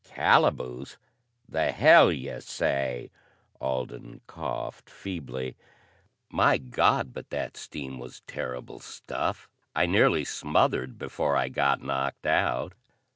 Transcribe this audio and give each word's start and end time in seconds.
"Calaboose? 0.03 0.97
The 1.47 1.71
hell 1.71 2.11
you 2.11 2.41
say!" 2.41 3.11
Alden 3.59 4.21
coughed 4.25 4.89
feebly. 4.89 5.55
"My 6.27 6.57
God, 6.57 7.13
but 7.13 7.29
that 7.29 7.55
steam 7.55 7.99
was 7.99 8.21
terrible 8.25 8.79
stuff. 8.79 9.47
I 9.75 9.85
nearly 9.85 10.25
smothered 10.25 10.97
before 10.97 11.37
I 11.37 11.49
got 11.49 11.83
knocked 11.83 12.25
out." 12.25 12.73